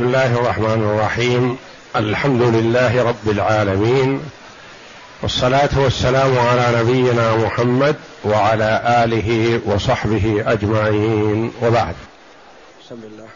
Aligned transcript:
بسم 0.00 0.08
الله 0.08 0.40
الرحمن 0.40 0.82
الرحيم. 0.82 1.56
الحمد 1.96 2.42
لله 2.42 3.02
رب 3.02 3.30
العالمين. 3.30 4.20
والصلاة 5.22 5.68
والسلام 5.76 6.38
على 6.38 6.80
نبينا 6.80 7.36
محمد 7.36 7.96
وعلى 8.24 8.82
آله 9.04 9.60
وصحبه 9.66 10.44
أجمعين. 10.46 11.50
وبعد. 11.62 11.94
بسم 12.84 12.98
الله. 13.04 13.28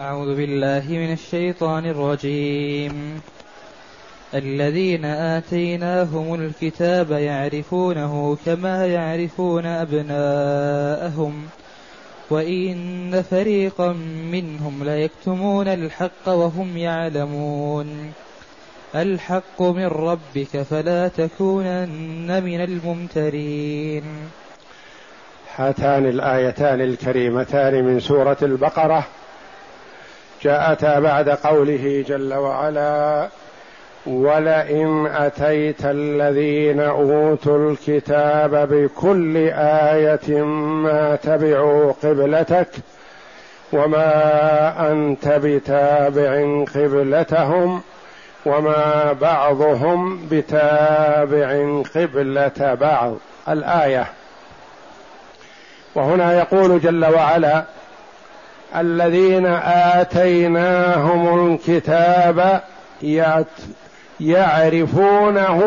أعوذ 0.00 0.36
بالله 0.36 0.82
من 0.88 1.12
الشيطان 1.12 1.86
الرجيم. 1.86 3.20
الذين 4.34 5.04
آتيناهم 5.04 6.34
الكتاب 6.34 7.10
يعرفونه 7.10 8.38
كما 8.46 8.86
يعرفون 8.86 9.66
أبناءهم. 9.66 11.48
وإن 12.30 13.22
فريقا 13.30 13.92
منهم 14.32 14.84
ليكتمون 14.84 15.68
الحق 15.68 16.28
وهم 16.28 16.76
يعلمون. 16.76 18.12
الحق 18.94 19.62
من 19.62 19.86
ربك 19.86 20.62
فلا 20.62 21.08
تكونن 21.08 22.42
من 22.44 22.60
الممترين. 22.60 24.04
هاتان 25.56 26.06
الآيتان 26.06 26.80
الكريمتان 26.80 27.84
من 27.84 28.00
سورة 28.00 28.36
البقرة 28.42 29.06
جاءتا 30.42 30.98
بعد 30.98 31.28
قوله 31.28 32.04
جل 32.08 32.34
وعلا 32.34 33.28
ولئن 34.06 35.06
أتيت 35.06 35.84
الذين 35.84 36.80
أوتوا 36.80 37.70
الكتاب 37.70 38.68
بكل 38.70 39.36
آية 39.56 40.42
ما 40.44 41.16
تبعوا 41.16 41.92
قبلتك 41.92 42.68
وما 43.72 44.92
أنت 44.92 45.28
بتابع 45.28 46.64
قبلتهم 46.74 47.80
وما 48.46 49.12
بعضهم 49.12 50.26
بتابع 50.30 51.80
قبلة 51.94 52.74
بعض. 52.80 53.14
الآية. 53.48 54.06
وهنا 55.94 56.38
يقول 56.38 56.80
جل 56.80 57.04
وعلا 57.04 57.64
الذين 58.76 59.46
آتيناهم 59.96 61.52
الكتاب 61.54 62.60
يعرفونه 64.20 65.62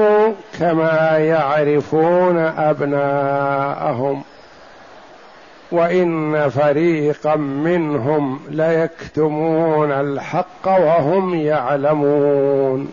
كما 0.59 1.17
يعرفون 1.17 2.37
أبناءهم. 2.37 4.23
وإن 5.71 6.49
فريقا 6.49 7.35
منهم 7.35 8.39
ليكتمون 8.49 9.91
الحق 9.91 10.67
وهم 10.67 11.35
يعلمون. 11.35 12.91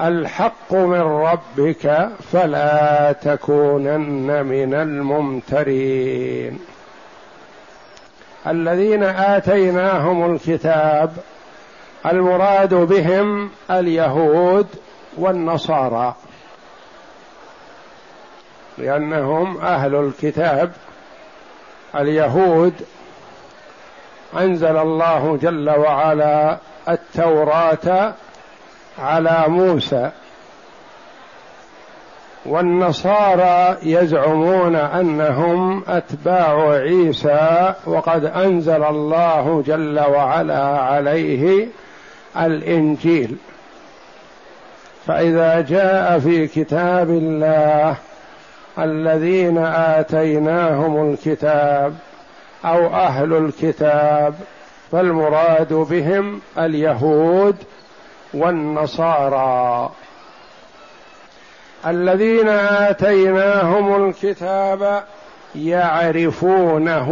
الحق 0.00 0.74
من 0.74 1.00
ربك 1.00 2.08
فلا 2.32 3.12
تكونن 3.12 4.46
من 4.46 4.74
الممترين. 4.74 6.58
الذين 8.46 9.02
آتيناهم 9.02 10.34
الكتاب 10.34 11.12
المراد 12.06 12.74
بهم 12.74 13.50
اليهود 13.70 14.66
والنصارى. 15.18 16.14
لأنهم 18.78 19.60
أهل 19.60 19.94
الكتاب. 19.94 20.72
اليهود 21.96 22.72
أنزل 24.38 24.76
الله 24.76 25.38
جل 25.42 25.70
وعلا 25.70 26.58
التوراة 26.88 28.14
على 28.98 29.44
موسى. 29.48 30.10
والنصارى 32.46 33.76
يزعمون 33.82 34.76
أنهم 34.76 35.84
أتباع 35.88 36.70
عيسى 36.70 37.74
وقد 37.86 38.24
أنزل 38.24 38.84
الله 38.84 39.62
جل 39.66 40.00
وعلا 40.00 40.78
عليه 40.78 41.68
الإنجيل. 42.38 43.36
فإذا 45.06 45.60
جاء 45.60 46.18
في 46.18 46.46
كتاب 46.46 47.10
الله 47.10 47.96
الذين 48.78 49.58
آتيناهم 49.58 51.10
الكتاب 51.10 51.94
أو 52.64 52.86
أهل 52.86 53.32
الكتاب 53.32 54.34
فالمراد 54.92 55.72
بهم 55.72 56.40
اليهود 56.58 57.56
والنصارى. 58.34 59.90
الذين 61.86 62.48
آتيناهم 62.48 64.08
الكتاب 64.08 65.04
يعرفونه 65.54 67.08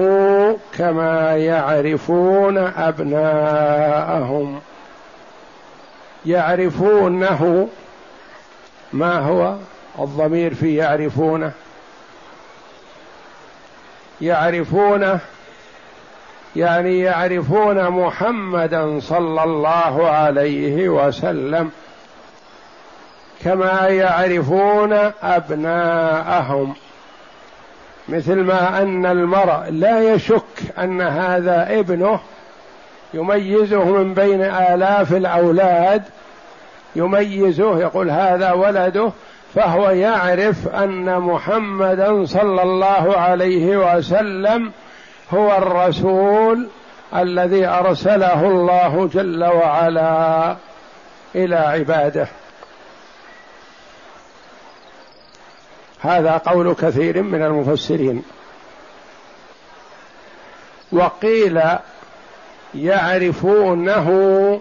كما 0.79 1.37
يعرفون 1.37 2.59
أبناءهم. 2.59 4.61
يعرفونه 6.27 7.69
ما 8.93 9.19
هو 9.19 9.57
الضمير 9.99 10.55
في 10.55 10.77
يعرفونه. 10.77 11.53
يعرفونه 14.21 15.21
يعني 16.57 17.01
يعرفون 17.01 17.89
محمدا 17.91 19.01
صلى 19.01 19.45
الله 19.45 20.09
عليه 20.09 20.89
وسلم 20.89 21.71
كما 23.45 23.89
يعرفون 23.89 24.93
أبناءهم. 25.23 26.75
مثل 28.09 28.35
ما 28.35 28.83
أن 28.83 29.07
المرء 29.07 29.71
لا 29.71 30.15
يشك 30.15 30.79
أن 30.79 31.01
هذا 31.01 31.79
ابنه 31.79 32.21
يميزه 33.15 33.85
من 33.85 34.15
بين 34.15 34.43
آلاف 34.43 35.13
الأولاد 35.13 36.03
يميزه 36.97 37.79
يقول 37.79 38.11
هذا 38.11 38.53
ولده 38.53 39.13
فهو 39.55 39.91
يعرف 39.91 40.69
أن 40.69 41.19
محمدا 41.19 42.25
صلى 42.25 42.63
الله 42.63 43.17
عليه 43.17 43.97
وسلم 43.97 44.73
هو 45.35 45.57
الرسول 45.57 46.69
الذي 47.17 47.67
أرسله 47.67 48.47
الله 48.47 49.11
جل 49.15 49.45
وعلا 49.45 50.57
إلى 51.35 51.57
عباده. 51.57 52.29
هذا 56.01 56.37
قول 56.37 56.75
كثير 56.75 57.23
من 57.23 57.43
المفسرين. 57.43 58.23
وقيل 60.93 61.61
يعرفونه 62.75 64.61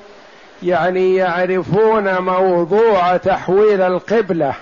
يعني 0.63 1.15
يعرفون 1.15 2.17
موضوع 2.17 3.17
تحويل 3.17 3.81
القبلة 3.81 4.53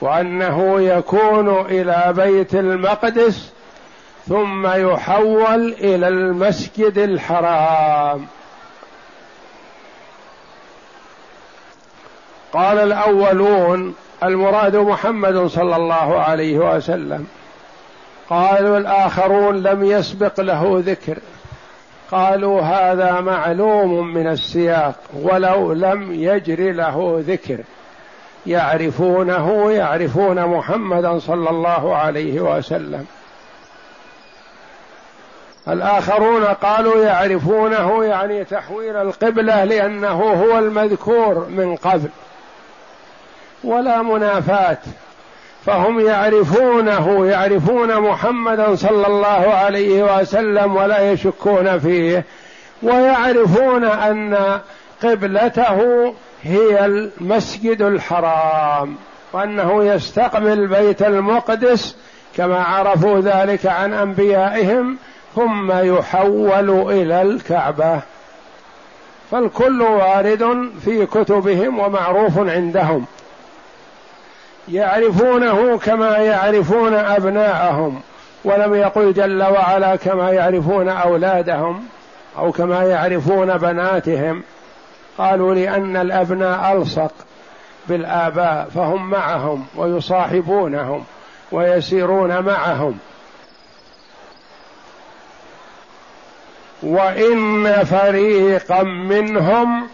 وأنه 0.00 0.80
يكون 0.80 1.60
إلى 1.60 2.12
بيت 2.16 2.54
المقدس 2.54 3.52
ثم 4.28 4.66
يحول 4.66 5.72
إلى 5.72 6.08
المسجد 6.08 6.98
الحرام. 6.98 8.26
قال 12.52 12.78
الأولون 12.78 13.94
المراد 14.22 14.76
محمد 14.76 15.46
صلى 15.46 15.76
الله 15.76 16.20
عليه 16.20 16.58
وسلم. 16.58 17.26
قالوا 18.30 18.78
الآخرون 18.78 19.62
لم 19.62 19.84
يسبق 19.84 20.40
له 20.40 20.82
ذكر. 20.86 21.18
قالوا 22.10 22.60
هذا 22.60 23.20
معلوم 23.20 24.14
من 24.14 24.26
السياق 24.26 24.94
ولو 25.22 25.72
لم 25.72 26.12
يجر 26.12 26.72
له 26.72 27.24
ذكر. 27.26 27.58
يعرفونه 28.46 29.72
يعرفون 29.72 30.46
محمدا 30.46 31.18
صلى 31.18 31.50
الله 31.50 31.96
عليه 31.96 32.40
وسلم. 32.40 33.06
الآخرون 35.68 36.44
قالوا 36.44 37.04
يعرفونه 37.04 38.04
يعني 38.04 38.44
تحويل 38.44 38.96
القبلة 38.96 39.64
لأنه 39.64 40.22
هو 40.22 40.58
المذكور 40.58 41.46
من 41.48 41.76
قبل. 41.76 42.08
ولا 43.64 44.02
منافاة. 44.02 44.78
فهم 45.66 46.00
يعرفونه 46.00 47.26
يعرفون 47.26 48.00
محمدا 48.00 48.74
صلى 48.74 49.06
الله 49.06 49.54
عليه 49.54 50.18
وسلم 50.18 50.76
ولا 50.76 51.12
يشكون 51.12 51.78
فيه 51.78 52.24
ويعرفون 52.82 53.84
أن 53.84 54.60
قبلته 55.02 55.80
هي 56.42 56.84
المسجد 56.84 57.82
الحرام 57.82 58.96
وأنه 59.32 59.84
يستقبل 59.84 60.66
بيت 60.66 61.02
المقدس 61.02 61.96
كما 62.36 62.62
عرفوا 62.62 63.20
ذلك 63.20 63.66
عن 63.66 63.94
أنبيائهم 63.94 64.96
ثم 65.34 65.72
يحول 65.72 66.70
إلى 66.92 67.22
الكعبة. 67.22 68.00
فالكل 69.30 69.82
وارد 69.82 70.70
في 70.84 71.06
كتبهم 71.06 71.78
ومعروف 71.78 72.38
عندهم. 72.38 73.06
يعرفونه 74.68 75.78
كما 75.78 76.16
يعرفون 76.16 76.94
أبناءهم 76.94 78.00
ولم 78.44 78.74
يقل 78.74 79.12
جل 79.12 79.42
وعلا 79.42 79.96
كما 79.96 80.30
يعرفون 80.30 80.88
أولادهم 80.88 81.84
أو 82.38 82.52
كما 82.52 82.82
يعرفون 82.82 83.56
بناتهم. 83.58 84.42
قالوا 85.18 85.54
لأن 85.54 85.96
الأبناء 85.96 86.72
ألصق 86.72 87.12
بالآباء 87.88 88.68
فهم 88.74 89.10
معهم 89.10 89.66
ويصاحبونهم 89.76 91.04
ويسيرون 91.52 92.40
معهم. 92.40 92.98
وإن 96.82 97.84
فريقا 97.84 98.82
منهم 98.82 99.88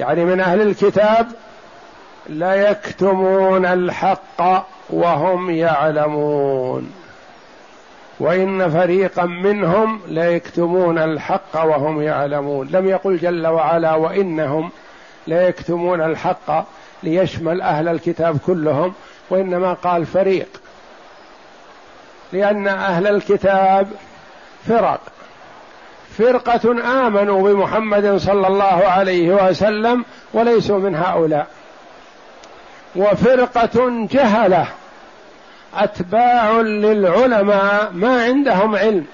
يعني 0.00 0.24
من 0.24 0.40
أهل 0.40 0.60
الكتاب 0.60 1.28
ليكتمون 2.28 3.66
الحق 3.66 4.66
وهم 4.90 5.50
يعلمون. 5.50 6.92
وإن 8.20 8.70
فريقا 8.70 9.24
منهم 9.24 10.00
ليكتمون 10.08 10.98
الحق 10.98 11.64
وهم 11.64 12.02
يعلمون. 12.02 12.68
لم 12.70 12.88
يقل 12.88 13.16
جل 13.16 13.46
وعلا 13.46 13.94
وإنهم 13.94 14.70
ليكتمون 15.26 16.02
الحق 16.02 16.64
ليشمل 17.02 17.62
أهل 17.62 17.88
الكتاب 17.88 18.38
كلهم 18.46 18.92
وإنما 19.30 19.72
قال 19.72 20.06
فريق. 20.06 20.48
لأن 22.32 22.68
أهل 22.68 23.06
الكتاب 23.06 23.88
فرق. 24.66 25.00
فرقة 26.18 26.70
آمنوا 27.06 27.52
بمحمد 27.52 28.16
صلى 28.16 28.46
الله 28.46 28.84
عليه 28.84 29.48
وسلم 29.48 30.04
وليسوا 30.32 30.78
من 30.78 30.94
هؤلاء. 30.94 31.46
وفرقة 32.96 34.06
جهلة. 34.10 34.66
أتباع 35.74 36.50
للعلماء 36.60 37.90
ما 37.92 38.22
عندهم 38.24 38.76
علم. 38.76 39.04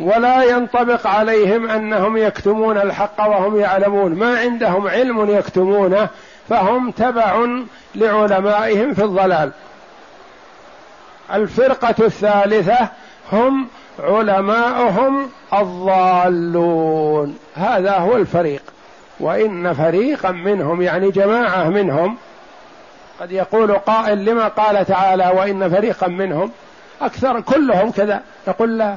ولا 0.00 0.42
ينطبق 0.42 1.06
عليهم 1.06 1.70
أنهم 1.70 2.16
يكتمون 2.16 2.78
الحق 2.78 3.20
وهم 3.20 3.60
يعلمون. 3.60 4.14
ما 4.14 4.38
عندهم 4.38 4.88
علم 4.88 5.30
يكتمونه 5.30 6.08
فهم 6.48 6.90
تبع 6.90 7.46
لعلمائهم 7.94 8.94
في 8.94 9.02
الضلال. 9.04 9.50
الفرقة 11.32 11.94
الثالثة 12.00 12.88
هم 13.32 13.68
علماؤهم 14.00 15.30
الضالون. 15.54 17.38
هذا 17.54 17.96
هو 17.96 18.16
الفريق. 18.16 18.62
وإن 19.20 19.72
فريقا 19.72 20.30
منهم 20.30 20.82
يعني 20.82 21.10
جماعة 21.10 21.68
منهم 21.68 22.16
قد 23.20 23.32
يقول 23.32 23.72
قائل 23.72 24.24
لما 24.24 24.48
قال 24.48 24.86
تعالى 24.86 25.32
وإن 25.36 25.70
فريقا 25.70 26.06
منهم 26.06 26.50
أكثر 27.00 27.40
كلهم 27.40 27.90
كذا 27.90 28.22
نقول 28.48 28.78
لا. 28.78 28.96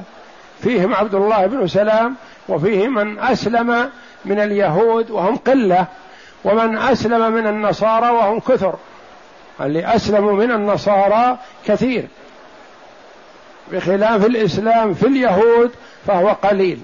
فيهم 0.62 0.94
عبد 0.94 1.14
الله 1.14 1.46
بن 1.46 1.66
سلام 1.66 2.14
وفيه 2.48 2.88
من 2.88 3.18
أسلم 3.18 3.90
من 4.24 4.40
اليهود 4.40 5.10
وهم 5.10 5.36
قلة 5.36 5.86
ومن 6.44 6.78
أسلم 6.78 7.32
من 7.32 7.46
النصارى 7.46 8.10
وهم 8.10 8.40
كثر. 8.40 8.74
اللي 9.60 9.96
اسلموا 9.96 10.32
من 10.32 10.50
النصارى 10.50 11.38
كثير. 11.66 12.06
بخلاف 13.72 14.26
الإسلام 14.26 14.94
في 14.94 15.06
اليهود 15.06 15.70
فهو 16.06 16.28
قليل. 16.28 16.80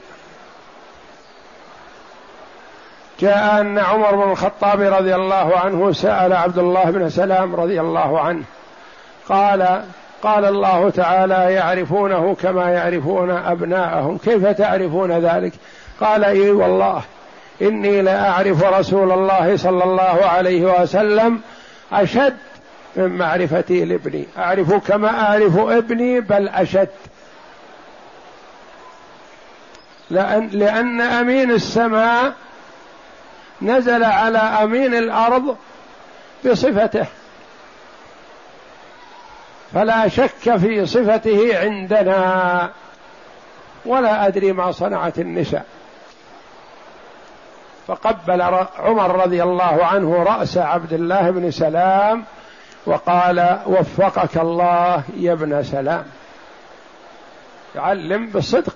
جاء 3.20 3.60
أن 3.60 3.78
عمر 3.78 4.14
بن 4.14 4.30
الخطاب 4.30 4.80
رضي 4.80 5.14
الله 5.14 5.58
عنه 5.58 5.92
سأل 5.92 6.32
عبد 6.32 6.58
الله 6.58 6.90
بن 6.90 7.08
سلام 7.10 7.56
رضي 7.56 7.80
الله 7.80 8.20
عنه. 8.20 8.42
قال 9.28 9.82
قال 10.22 10.44
الله 10.44 10.90
تعالى 10.90 11.52
يعرفونه 11.52 12.36
كما 12.42 12.70
يعرفون 12.70 13.30
أبناءهم. 13.30 14.18
كيف 14.18 14.46
تعرفون 14.46 15.12
ذلك؟ 15.12 15.52
قال 16.00 16.24
إي 16.24 16.50
والله 16.50 17.02
إني 17.62 18.02
لأعرف 18.02 18.64
رسول 18.64 19.12
الله 19.12 19.56
صلى 19.56 19.84
الله 19.84 20.26
عليه 20.26 20.82
وسلم 20.82 21.40
أشد 21.92 22.36
من 22.96 23.16
معرفتي 23.16 23.84
لابني. 23.84 24.26
أعرف 24.38 24.74
كما 24.74 25.20
أعرف 25.20 25.58
ابني 25.58 26.20
بل 26.20 26.48
أشد. 26.48 26.88
لأن, 30.10 30.48
لأن 30.52 31.00
أمين 31.00 31.50
السماء 31.50 32.32
نزل 33.62 34.05
على 34.05 34.38
أمين 34.38 34.94
الأرض 34.94 35.56
بصفته. 36.44 37.06
فلا 39.75 40.08
شك 40.08 40.56
في 40.56 40.87
صفته 40.87 41.58
عندنا. 41.58 42.70
ولا 43.87 44.26
أدري 44.26 44.53
ما 44.53 44.73
صنعت 44.73 45.19
النساء. 45.19 45.67
فقبل 47.87 48.43
عمر 48.79 49.23
رضي 49.23 49.43
الله 49.43 49.85
عنه 49.85 50.23
رأس 50.23 50.58
عبد 50.58 50.93
الله 50.93 51.31
بن 51.31 51.50
سلام 51.50 52.25
وقال 52.87 53.58
وفقك 53.67 54.37
الله 54.37 55.03
يا 55.17 55.32
ابن 55.32 55.62
سلام. 55.62 56.05
يعلم 57.75 58.26
بالصدق. 58.26 58.75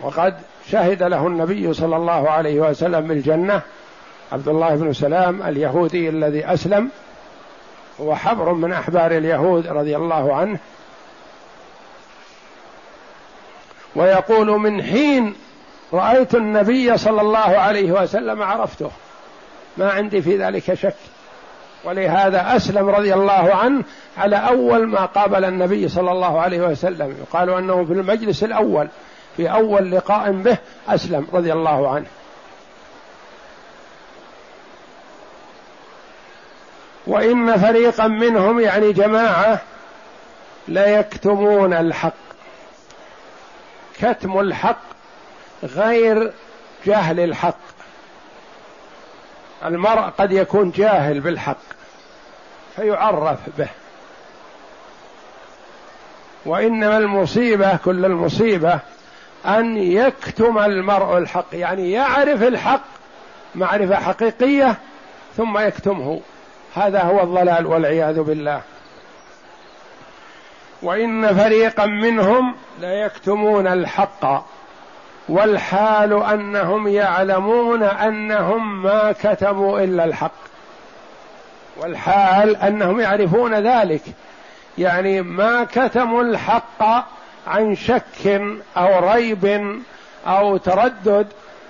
وقد 0.00 0.34
شهد 0.70 1.02
له 1.02 1.26
النبي 1.26 1.72
صلى 1.72 1.96
الله 1.96 2.30
عليه 2.30 2.60
وسلم 2.60 3.00
بالجنة. 3.00 3.60
عبد 4.32 4.48
الله 4.48 4.74
بن 4.74 4.92
سلام 4.92 5.42
اليهودي 5.42 6.08
الذي 6.08 6.46
أسلم. 6.46 6.88
هو 8.00 8.14
حبر 8.14 8.52
من 8.52 8.72
أحبار 8.72 9.10
اليهود 9.10 9.66
رضي 9.66 9.96
الله 9.96 10.34
عنه. 10.34 10.58
ويقول 13.96 14.46
من 14.46 14.82
حين 14.82 15.34
رأيت 15.92 16.34
النبي 16.34 16.96
صلى 16.96 17.20
الله 17.20 17.38
عليه 17.38 17.92
وسلم 17.92 18.42
عرفته. 18.42 18.90
ما 19.76 19.90
عندي 19.90 20.22
في 20.22 20.36
ذلك 20.36 20.74
شك. 20.74 20.94
ولهذا 21.84 22.56
أسلم 22.56 22.88
رضي 22.88 23.14
الله 23.14 23.54
عنه 23.54 23.84
على 24.18 24.36
أول 24.36 24.86
ما 24.88 25.04
قابل 25.04 25.44
النبي 25.44 25.88
صلى 25.88 26.12
الله 26.12 26.40
عليه 26.40 26.60
وسلم. 26.60 27.16
يقال 27.20 27.50
أنه 27.50 27.84
في 27.84 27.92
المجلس 27.92 28.44
الأول. 28.44 28.88
في 29.36 29.52
أول 29.52 29.90
لقاء 29.90 30.32
به 30.32 30.56
أسلم 30.88 31.26
رضي 31.32 31.52
الله 31.52 31.94
عنه. 31.94 32.06
وإن 37.06 37.56
فريقا 37.56 38.08
منهم 38.08 38.60
يعني 38.60 38.92
جماعة 38.92 39.60
ليكتمون 40.68 41.72
الحق. 41.72 42.12
كتم 44.00 44.40
الحق 44.40 44.82
غير 45.62 46.32
جهل 46.86 47.20
الحق. 47.20 47.58
المرء 49.64 50.02
قد 50.18 50.32
يكون 50.32 50.70
جاهل 50.70 51.20
بالحق 51.20 51.56
فيعرف 52.76 53.38
به. 53.58 53.68
وإنما 56.46 56.96
المصيبة 56.96 57.76
كل 57.76 58.04
المصيبة 58.04 58.80
أن 59.46 59.76
يكتم 59.76 60.58
المرء 60.58 61.18
الحق 61.18 61.46
يعني 61.52 61.92
يعرف 61.92 62.42
الحق 62.42 62.84
معرفة 63.54 63.96
حقيقية 63.96 64.76
ثم 65.36 65.58
يكتمه. 65.58 66.20
هذا 66.74 67.02
هو 67.02 67.22
الضلال 67.22 67.66
والعياذ 67.66 68.20
بالله. 68.20 68.60
وإن 70.82 71.34
فريقا 71.34 71.86
منهم 71.86 72.54
ليكتمون 72.80 73.66
الحق 73.66 74.44
والحال 75.28 76.22
أنهم 76.22 76.88
يعلمون 76.88 77.82
أنهم 77.82 78.82
ما 78.82 79.12
كتموا 79.12 79.80
إلا 79.80 80.04
الحق 80.04 80.32
والحال 81.76 82.56
أنهم 82.56 83.00
يعرفون 83.00 83.54
ذلك 83.54 84.02
يعني 84.78 85.22
ما 85.22 85.64
كتموا 85.64 86.22
الحق 86.22 87.06
عن 87.46 87.76
شك 87.76 88.42
أو 88.76 89.12
ريب 89.12 89.74
أو 90.26 90.56
تردد 90.56 91.26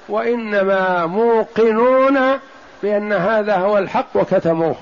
وإنما 0.09 1.07
موقنون 1.07 2.39
بأن 2.83 3.13
هذا 3.13 3.57
هو 3.57 3.79
الحق 3.79 4.07
وكتموه. 4.15 4.77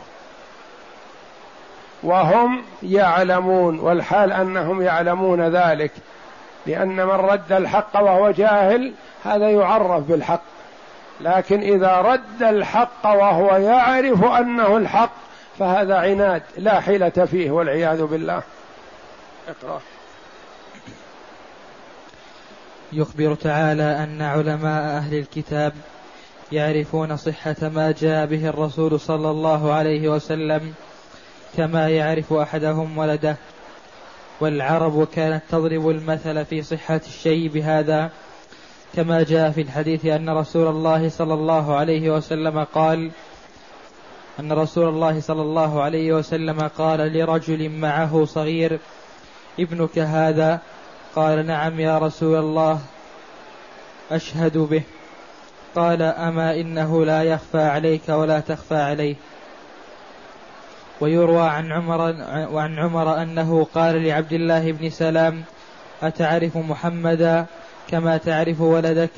وهم 2.03 2.63
يعلمون 2.83 3.79
والحال 3.81 4.33
أنهم 4.33 4.83
يعلمون 4.83 5.43
ذلك 5.43 5.91
لأن 6.67 6.97
من 6.97 7.11
رد 7.11 7.53
الحق 7.53 8.01
وهو 8.01 8.31
جاهل 8.31 8.93
هذا 9.25 9.51
يعرف 9.51 10.03
بالحق. 10.05 10.43
لكن 11.21 11.61
إذا 11.61 11.97
رد 11.97 12.43
الحق 12.43 13.05
وهو 13.07 13.57
يعرف 13.57 14.25
أنه 14.25 14.77
الحق 14.77 15.13
فهذا 15.59 15.97
عناد 15.97 16.43
لا 16.57 16.81
حيلة 16.81 17.09
فيه 17.31 17.51
والعياذ 17.51 18.03
بالله. 18.03 18.43
اقرأ. 19.49 19.81
يخبر 22.93 23.35
تعالى 23.35 23.83
أن 23.83 24.23
علماء 24.23 24.97
أهل 24.97 25.19
الكتاب 25.19 25.73
يعرفون 26.53 27.17
صحة 27.17 27.57
ما 27.63 27.95
جاء 28.01 28.27
به 28.27 28.49
الرسول 28.49 29.01
صلى 29.01 29.31
الله 29.31 29.73
عليه 29.73 30.09
وسلم 30.09 30.75
كما 31.57 31.89
يعرف 31.89 32.33
أحدهم 32.33 32.99
ولده 32.99 33.37
والعرب 34.41 35.07
كانت 35.07 35.43
تضرب 35.51 35.89
المثل 35.89 36.45
في 36.45 36.63
صحة 36.63 37.01
الشيء 37.07 37.49
بهذا 37.49 38.11
كما 38.95 39.23
جاء 39.23 39.51
في 39.51 39.61
الحديث 39.61 40.07
أن 40.07 40.31
رسول 40.31 40.69
الله 40.69 41.09
صلى 41.09 41.35
الله 41.35 41.77
عليه 41.77 42.11
وسلم 42.11 42.65
قال 42.65 43.11
أن 44.41 44.53
رسول 44.53 44.89
الله 44.89 45.21
صلى 45.21 45.43
الله 45.43 45.83
عليه 45.83 46.13
وسلم 46.13 46.61
قال 46.61 47.13
لرجل 47.13 47.69
معه 47.69 48.25
صغير 48.25 48.79
ابنك 49.61 49.99
هذا 49.99 50.61
قال 51.17 51.47
نعم 51.47 51.81
يا 51.81 51.99
رسول 51.99 52.39
الله 52.39 52.81
أشهد 54.11 54.59
به. 54.59 54.83
قال 55.75 56.03
أما 56.03 56.55
إنه 56.55 57.05
لا 57.05 57.23
يخفى 57.23 57.63
عليك 57.63 58.09
ولا 58.09 58.41
تخفى 58.41 58.75
عليه. 58.75 59.15
ويروى 61.01 61.43
عن 61.43 61.73
عمر 61.73 62.01
وعن 62.53 62.79
عمر 62.79 63.23
أنه 63.23 63.67
قال 63.75 64.03
لعبد 64.05 64.33
الله 64.33 64.73
بن 64.73 64.91
سلام 64.91 65.43
أتعرف 66.03 66.57
محمدا 66.57 67.47
كما 67.89 68.17
تعرف 68.17 68.61
ولدك؟ 68.61 69.11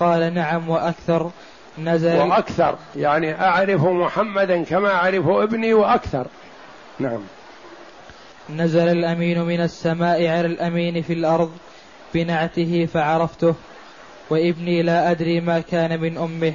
قال 0.00 0.34
نعم 0.34 0.68
وأكثر 0.68 1.30
نزل 1.78 2.16
وأكثر 2.16 2.78
يعني 2.96 3.40
أعرف 3.40 3.84
محمدا 3.84 4.64
كما 4.64 4.90
أعرف 4.92 5.28
ابني 5.28 5.74
وأكثر. 5.74 6.26
نعم. 6.98 7.20
نزل 8.56 8.88
الأمين 8.88 9.42
من 9.42 9.60
السماء 9.60 10.26
على 10.26 10.46
الأمين 10.46 11.02
في 11.02 11.12
الأرض 11.12 11.50
بنعته 12.14 12.88
فعرفته 12.92 13.54
وابني 14.30 14.82
لا 14.82 15.10
أدري 15.10 15.40
ما 15.40 15.60
كان 15.60 16.00
من 16.00 16.18
أمه. 16.18 16.52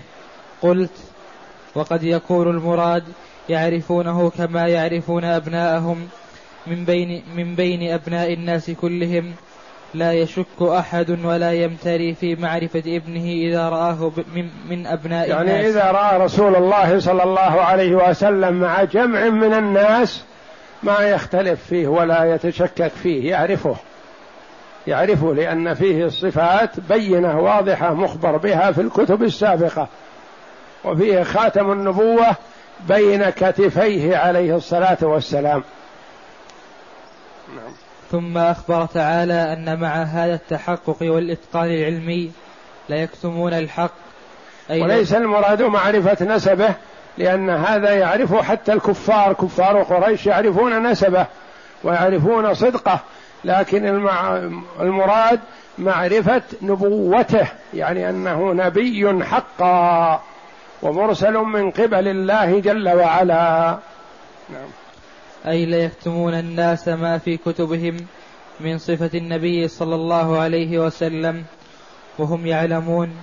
قلت 0.62 0.98
وقد 1.76 2.04
يكون 2.04 2.50
المراد 2.50 3.04
يعرفونه 3.50 4.30
كما 4.30 4.68
يعرفون 4.68 5.24
أبناءهم. 5.24 6.08
من 6.68 6.86
بين 6.86 7.24
من 7.36 7.56
بين 7.56 7.92
أبناء 7.92 8.34
الناس 8.34 8.72
كلهم 8.72 9.34
لا 9.94 10.14
يشك 10.14 10.62
أحد 10.62 11.26
ولا 11.26 11.54
يمتري 11.54 12.14
في 12.14 12.36
معرفة 12.36 12.84
ابنه 12.88 13.26
إذا 13.26 13.70
رآه 13.70 14.12
من, 14.36 14.50
من 14.70 14.88
أبناء 14.88 15.30
يعني 15.30 15.42
الناس. 15.42 15.76
إذا 15.76 15.92
رأى 15.92 16.18
رسول 16.18 16.56
الله 16.56 17.00
صلى 17.00 17.24
الله 17.24 17.62
عليه 17.62 17.96
وسلم 17.96 18.54
مع 18.54 18.84
جمع 18.84 19.30
من 19.30 19.54
الناس 19.54 20.24
ما 20.84 21.00
يختلف 21.00 21.64
فيه 21.70 21.88
ولا 21.88 22.36
يتشكك 22.36 22.92
فيه 23.04 23.32
يعرفه. 23.32 23.76
يعرفه 24.88 25.34
لأن 25.34 25.74
فيه 25.74 26.06
الصفات 26.06 26.80
بينة 26.80 27.40
واضحة 27.40 27.94
مخبر 27.94 28.38
بها 28.38 28.72
في 28.72 28.82
الكتب 28.82 29.24
السابقة. 29.24 29.88
وفيه 30.86 31.24
خاتم 31.24 31.72
النبوة 31.72 32.36
بين 32.88 33.30
كتفيه 33.30 34.18
عليه 34.18 34.56
الصلاة 34.56 34.98
والسلام. 35.02 35.64
نعم. 37.56 37.74
ثم 38.12 38.38
أخبر 38.38 38.86
تعالى 38.86 39.54
أن 39.54 39.80
مع 39.80 40.04
هذا 40.04 40.34
التحقق 40.34 40.98
والإتقان 41.02 41.66
العلمي 41.66 42.32
لا 42.90 42.96
يكتمون 42.96 43.54
الحق. 43.54 43.94
أي 44.70 44.82
وليس 44.82 45.14
المراد 45.14 45.62
معرفة 45.62 46.26
نسبه 46.26 46.76
لأن 47.18 47.50
هذا 47.50 47.94
يعرفه 47.94 48.42
حتى 48.44 48.74
الكفار. 48.74 49.34
كفار 49.34 49.84
قريش 49.84 50.26
يعرفون 50.26 50.92
نسبه 50.92 51.26
ويعرفون 51.84 52.54
صدقه 52.54 53.00
لكن 53.44 54.08
المراد 54.80 55.40
معرفة 55.78 56.42
نبوته 56.62 57.48
يعني 57.74 58.10
أنه 58.10 58.54
نبي 58.54 59.24
حقا 59.24 60.22
ومرسل 60.82 61.34
من 61.34 61.72
قبل 61.72 62.08
الله 62.08 62.60
جل 62.60 62.90
وعلا. 62.90 63.78
نعم. 64.50 64.68
أي 65.48 65.66
لا 65.66 65.78
يكتمون 65.78 66.34
الناس 66.34 66.88
ما 66.88 67.18
في 67.18 67.38
كتبهم 67.38 67.98
من 68.60 68.78
صفة 68.78 69.10
النبي 69.14 69.68
صلى 69.68 69.96
الله 69.96 70.38
عليه 70.40 70.80
وسلم 70.80 71.44
وهم 72.20 72.48
يعلمون 72.48 73.16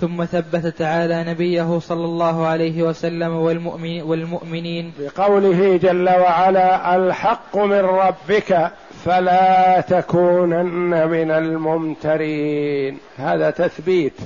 ثم 0.00 0.24
ثبت 0.24 0.66
تعالى 0.66 1.24
نبيه 1.24 1.78
صلى 1.78 2.04
الله 2.04 2.46
عليه 2.46 2.82
وسلم 2.82 3.36
والمؤمن 3.36 4.02
والمؤمنين. 4.02 4.92
بقوله 4.98 5.76
جل 5.76 6.08
وعلا 6.08 6.96
الحق 6.96 7.56
من 7.56 7.80
ربك 7.80 8.70
فلا 9.04 9.80
تكونن 9.80 11.08
من 11.08 11.30
الممترين. 11.30 12.98
هذا 13.18 13.50
تثبيت 13.50 14.20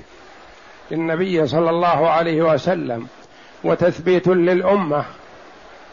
للنبي 0.90 1.46
صلى 1.46 1.70
الله 1.70 2.08
عليه 2.10 2.42
وسلم 2.42 3.06
وتثبيت 3.64 4.28
للأمة 4.28 5.04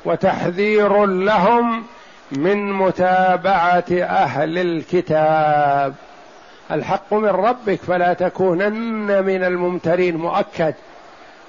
وتحذير 0.06 1.06
لهم 1.06 1.84
من 2.32 2.74
متابعة 2.74 3.86
أهل 3.92 4.58
الكتاب. 4.58 5.96
الحق 6.72 7.14
من 7.14 7.30
ربك 7.30 7.80
فلا 7.82 8.14
تكونن 8.14 9.24
من 9.24 9.44
الممترين 9.44 10.18
مؤكد. 10.18 10.74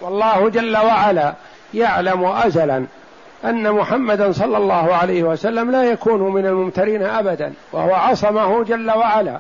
والله 0.01 0.49
جل 0.49 0.77
وعلا 0.77 1.35
يعلم 1.75 2.25
أزلا 2.25 2.87
أن 3.45 3.73
محمدا 3.73 4.33
صلى 4.33 4.57
الله 4.57 4.95
عليه 4.95 5.23
وسلم 5.23 5.71
لا 5.71 5.85
يكون 5.85 6.21
من 6.21 6.47
الممترين 6.47 7.03
أبدا 7.03 7.53
وهو 7.73 7.95
عصمه 7.95 8.65
جل 8.65 8.91
وعلا 8.91 9.39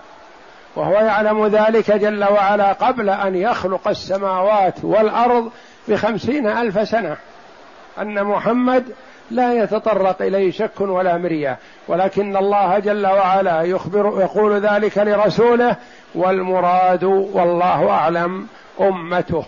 وهو 0.76 0.92
يعلم 0.92 1.46
ذلك 1.46 1.90
جل 1.90 2.24
وعلا 2.24 2.72
قبل 2.72 3.10
أن 3.10 3.34
يخلق 3.34 3.88
السماوات 3.88 4.74
والأرض 4.82 5.50
بخمسين 5.88 6.46
ألف 6.46 6.88
سنة. 6.88 7.16
أن 7.98 8.24
محمد 8.24 8.84
لا 9.30 9.54
يتطرق 9.54 10.22
إليه 10.22 10.52
شك 10.52 10.80
ولا 10.80 11.18
مرية. 11.18 11.58
ولكن 11.88 12.36
الله 12.36 12.78
جل 12.78 13.06
وعلا 13.06 13.62
يخبر 13.62 14.20
يقول 14.20 14.60
ذلك 14.60 14.98
لرسوله 14.98 15.76
والمراد 16.14 17.04
والله 17.04 17.90
أعلم 17.90 18.46
أمته. 18.80 19.44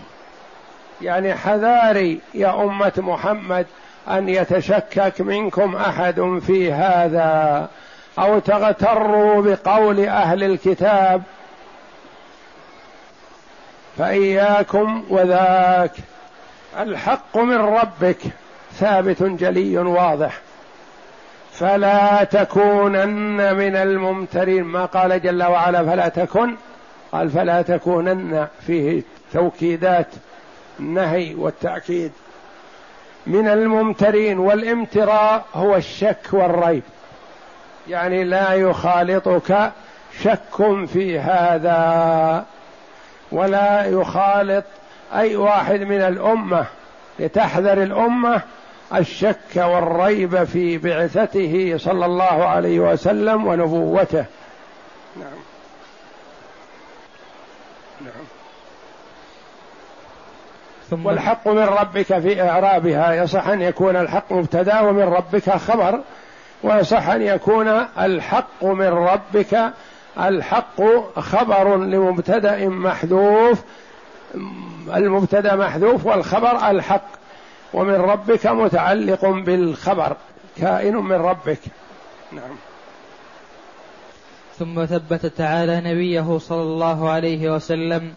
يعني 1.02 1.34
حذاري 1.34 2.20
يا 2.34 2.62
أمة 2.62 2.92
محمد 2.98 3.66
أن 4.08 4.28
يتشكك 4.28 5.20
منكم 5.20 5.76
أحد 5.76 6.40
في 6.46 6.72
هذا 6.72 7.68
أو 8.18 8.38
تغتروا 8.38 9.42
بقول 9.42 10.00
أهل 10.00 10.44
الكتاب. 10.44 11.22
فإياكم 13.98 15.04
وذاك. 15.10 15.92
الحق 16.78 17.36
من 17.36 17.56
ربك. 17.56 18.18
ثابت 18.72 19.22
جلي 19.22 19.78
واضح. 19.78 20.40
فلا 21.52 22.24
تكونن 22.24 23.54
من 23.56 23.76
الممترين. 23.76 24.64
ما 24.64 24.84
قال 24.84 25.22
جل 25.22 25.42
وعلا 25.42 25.84
فلا 25.84 26.08
تكن. 26.08 26.54
قال 27.12 27.30
فلا 27.30 27.62
تكونن. 27.62 28.46
فيه 28.66 29.02
توكيدات 29.32 30.08
النهي 30.80 31.34
والتأكيد. 31.34 32.12
من 33.26 33.48
الممترين 33.48 34.38
والامتراء 34.38 35.44
هو 35.54 35.76
الشك 35.76 36.26
والريب. 36.32 36.82
يعني 37.88 38.24
لا 38.24 38.54
يخالطك 38.54 39.72
شك 40.22 40.86
في 40.86 41.18
هذا 41.18 42.44
ولا 43.32 43.84
يخالط 43.84 44.64
أي 45.14 45.36
واحد 45.36 45.80
من 45.80 46.00
الأمة 46.00 46.64
لتحذر 47.18 47.82
الأمة 47.82 48.42
الشك 48.94 49.56
والريب 49.56 50.44
في 50.44 50.78
بعثته 50.78 51.74
صلى 51.76 52.06
الله 52.06 52.24
عليه 52.24 52.80
وسلم 52.80 53.46
ونبوته. 53.46 54.24
نعم. 55.16 55.28
نعم. 58.00 58.24
ثم 60.90 61.06
والحق 61.06 61.48
من 61.48 61.64
ربك 61.64 62.18
في 62.18 62.42
إعرابها. 62.42 63.14
يصح 63.14 63.48
أن 63.48 63.62
يكون 63.62 63.96
الحق 63.96 64.32
مبتدأ 64.32 64.80
ومن 64.80 65.02
ربك 65.02 65.50
خبر 65.50 66.00
ويصح 66.62 67.08
أن 67.08 67.22
يكون 67.22 67.68
الحق 67.98 68.64
من 68.64 68.88
ربك 68.88 69.72
الحق 70.18 70.82
خبر 71.18 71.76
لمبتدأ 71.76 72.68
محذوف 72.68 73.62
المبتدأ 74.94 75.56
محذوف 75.56 76.06
والخبر 76.06 76.70
الحق. 76.70 77.19
ومن 77.74 77.94
ربك 77.94 78.46
متعلق 78.46 79.24
بالخبر. 79.26 80.16
كائن 80.56 80.96
من 80.96 81.16
ربك. 81.16 81.60
نعم. 82.32 82.56
ثم 84.58 84.84
ثبت 84.84 85.26
تعالى 85.26 85.80
نبيه 85.80 86.38
صلى 86.38 86.62
الله 86.62 87.10
عليه 87.10 87.54
وسلم 87.54 88.14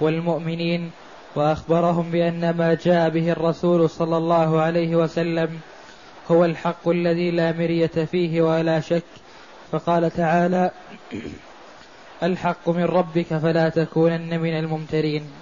والمؤمنين 0.00 0.90
وأخبرهم 1.34 2.10
بأن 2.10 2.50
ما 2.50 2.74
جاء 2.74 3.08
به 3.08 3.32
الرسول 3.32 3.90
صلى 3.90 4.16
الله 4.16 4.60
عليه 4.60 4.96
وسلم 4.96 5.60
هو 6.30 6.44
الحق 6.44 6.88
الذي 6.88 7.30
لا 7.30 7.52
مرية 7.52 7.86
فيه 7.86 8.42
ولا 8.42 8.80
شك. 8.80 9.02
فقال 9.72 10.10
تعالى 10.10 10.70
الحق 12.22 12.68
من 12.68 12.84
ربك 12.84 13.26
فلا 13.26 13.68
تكونن 13.68 14.40
من 14.40 14.58
الممترين. 14.58 15.41